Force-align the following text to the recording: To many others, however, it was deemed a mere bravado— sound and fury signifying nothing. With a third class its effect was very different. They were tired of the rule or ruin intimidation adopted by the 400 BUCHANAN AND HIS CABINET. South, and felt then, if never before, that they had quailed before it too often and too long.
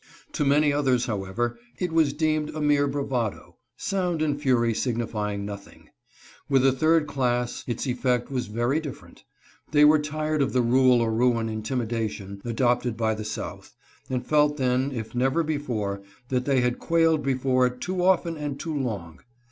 To 0.31 0.43
many 0.43 0.73
others, 0.73 1.05
however, 1.05 1.59
it 1.77 1.91
was 1.91 2.11
deemed 2.11 2.49
a 2.55 2.59
mere 2.59 2.87
bravado— 2.87 3.57
sound 3.77 4.23
and 4.23 4.41
fury 4.41 4.73
signifying 4.73 5.45
nothing. 5.45 5.89
With 6.49 6.65
a 6.65 6.71
third 6.71 7.05
class 7.05 7.63
its 7.67 7.85
effect 7.85 8.31
was 8.31 8.47
very 8.47 8.79
different. 8.79 9.23
They 9.69 9.85
were 9.85 9.99
tired 9.99 10.41
of 10.41 10.53
the 10.53 10.63
rule 10.63 11.01
or 11.01 11.11
ruin 11.13 11.49
intimidation 11.49 12.41
adopted 12.43 12.97
by 12.97 13.13
the 13.13 13.23
400 13.23 13.59
BUCHANAN 13.59 13.59
AND 13.59 13.67
HIS 13.67 14.07
CABINET. 14.07 14.23
South, 14.23 14.23
and 14.23 14.27
felt 14.27 14.57
then, 14.57 14.91
if 14.91 15.13
never 15.13 15.43
before, 15.43 16.01
that 16.29 16.45
they 16.45 16.61
had 16.61 16.79
quailed 16.79 17.21
before 17.21 17.67
it 17.67 17.79
too 17.79 18.03
often 18.03 18.35
and 18.37 18.59
too 18.59 18.75
long. 18.75 19.19